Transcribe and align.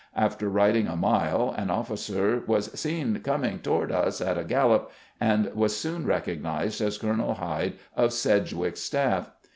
After 0.15 0.49
rid 0.49 0.75
ing 0.75 0.87
a 0.87 0.95
mile, 0.95 1.53
an 1.55 1.69
officer 1.69 2.41
was 2.47 2.71
seen 2.71 3.19
coming 3.19 3.59
toward 3.59 3.91
us 3.91 4.19
at 4.19 4.35
a 4.35 4.43
gallop, 4.43 4.91
and 5.19 5.53
was 5.53 5.77
soon 5.77 6.07
recognized 6.07 6.81
as 6.81 6.97
Colonel 6.97 7.35
Hyde 7.35 7.73
of 7.95 8.11
Sedgwick's 8.11 8.81
staff. 8.81 9.29